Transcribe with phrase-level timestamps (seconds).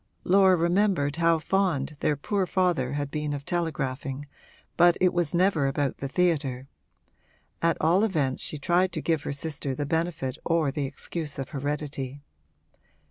[0.23, 4.25] Laura remembered how fond their poor father had been of telegraphing,
[4.75, 6.67] but it was never about the theatre:
[7.61, 11.49] at all events she tried to give her sister the benefit or the excuse of
[11.49, 12.23] heredity.